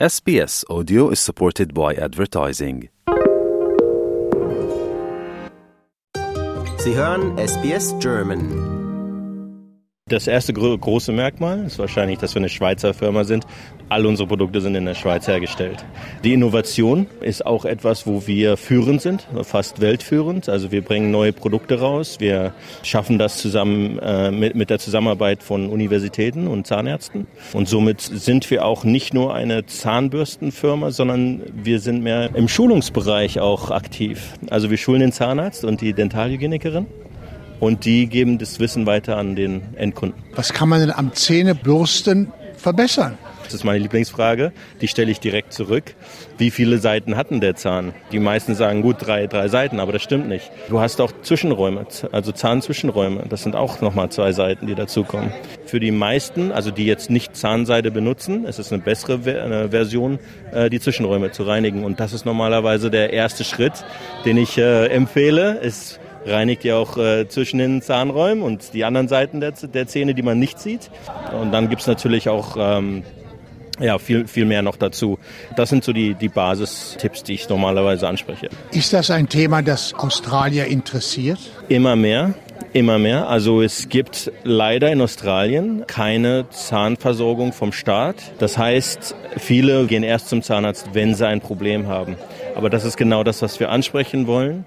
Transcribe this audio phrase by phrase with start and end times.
[0.00, 2.88] SBS Audio is supported by advertising.
[6.78, 8.83] Sie hören SBS German.
[10.10, 13.46] Das erste gro große Merkmal ist wahrscheinlich, dass wir eine Schweizer Firma sind.
[13.88, 15.82] All unsere Produkte sind in der Schweiz hergestellt.
[16.22, 20.50] Die Innovation ist auch etwas, wo wir führend sind, fast weltführend.
[20.50, 22.16] Also wir bringen neue Produkte raus.
[22.20, 22.52] Wir
[22.82, 27.26] schaffen das zusammen äh, mit, mit der Zusammenarbeit von Universitäten und Zahnärzten.
[27.54, 33.40] Und somit sind wir auch nicht nur eine Zahnbürstenfirma, sondern wir sind mehr im Schulungsbereich
[33.40, 34.34] auch aktiv.
[34.50, 36.88] Also wir schulen den Zahnarzt und die Dentalhygienikerin
[37.60, 40.22] und die geben das Wissen weiter an den Endkunden.
[40.34, 43.18] Was kann man denn am Zähnebürsten verbessern?
[43.44, 44.52] Das ist meine Lieblingsfrage.
[44.80, 45.94] Die stelle ich direkt zurück.
[46.38, 47.92] Wie viele Seiten hat denn der Zahn?
[48.10, 50.50] Die meisten sagen gut drei, drei Seiten, aber das stimmt nicht.
[50.68, 53.24] Du hast auch Zwischenräume, also Zahnzwischenräume.
[53.28, 55.30] Das sind auch nochmal zwei Seiten, die dazukommen.
[55.66, 59.20] Für die meisten, also die jetzt nicht Zahnseide benutzen, ist es eine bessere
[59.70, 60.18] Version,
[60.52, 61.84] äh, die Zwischenräume zu reinigen.
[61.84, 63.84] Und das ist normalerweise der erste Schritt,
[64.24, 65.58] den ich äh, empfehle.
[65.58, 70.14] Ist reinigt ihr auch äh, zwischen den Zahnräumen und die anderen Seiten der, der Zähne,
[70.14, 70.90] die man nicht sieht.
[71.38, 73.02] Und dann gibt's natürlich auch ähm,
[73.80, 75.18] ja, viel, viel mehr noch dazu.
[75.56, 78.48] Das sind so die, die Basistipps, die ich normalerweise anspreche.
[78.72, 81.38] Ist das ein Thema, das Australier interessiert?
[81.68, 82.34] Immer mehr.
[82.72, 83.28] Immer mehr.
[83.28, 88.16] Also es gibt leider in Australien keine Zahnversorgung vom Staat.
[88.38, 92.16] Das heißt, viele gehen erst zum Zahnarzt, wenn sie ein Problem haben.
[92.56, 94.64] Aber das ist genau das, was wir ansprechen wollen.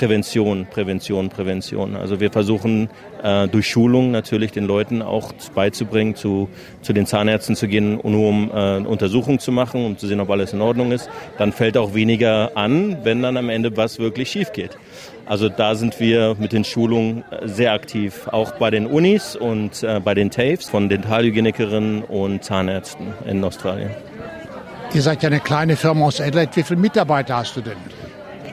[0.00, 1.94] Prävention, Prävention, Prävention.
[1.94, 2.88] Also wir versuchen
[3.22, 6.48] äh, durch Schulung natürlich den Leuten auch beizubringen, zu,
[6.80, 10.30] zu den Zahnärzten zu gehen, nur um äh, Untersuchungen zu machen, um zu sehen, ob
[10.30, 11.10] alles in Ordnung ist.
[11.36, 14.78] Dann fällt auch weniger an, wenn dann am Ende was wirklich schief geht.
[15.26, 20.00] Also da sind wir mit den Schulungen sehr aktiv, auch bei den Unis und äh,
[20.02, 23.90] bei den TAFEs von Dentalhygienikerinnen und Zahnärzten in Australien.
[24.94, 26.56] Ihr seid ja eine kleine Firma aus Adelaide.
[26.56, 27.76] Wie viele Mitarbeiter hast du denn?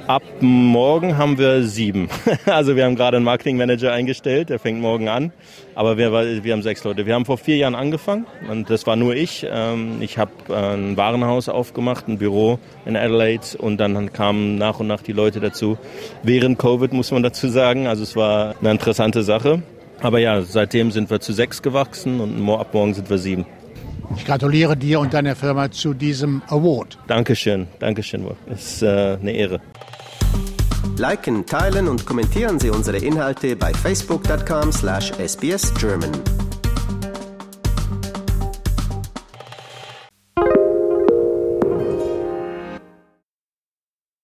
[0.08, 2.08] Ab morgen haben wir sieben.
[2.46, 5.34] Also wir haben gerade einen Marketingmanager eingestellt, der fängt morgen an.
[5.76, 7.06] Aber wir, wir haben sechs Leute.
[7.06, 9.46] Wir haben vor vier Jahren angefangen und das war nur ich.
[9.50, 14.88] Ähm, ich habe ein Warenhaus aufgemacht, ein Büro in Adelaide und dann kamen nach und
[14.88, 15.78] nach die Leute dazu.
[16.24, 17.88] Während Covid muss man dazu sagen.
[17.88, 19.62] Also es war eine interessante Sache.
[20.00, 23.46] Aber ja, seitdem sind wir zu sechs gewachsen und ab morgen sind wir sieben.
[24.16, 26.98] Ich gratuliere dir und deiner Firma zu diesem Award.
[27.08, 28.26] Dankeschön, Dankeschön.
[28.48, 29.60] Es ist äh, eine Ehre.
[30.98, 36.37] Liken, teilen und kommentieren Sie unsere Inhalte bei facebook.com/sbsgerman.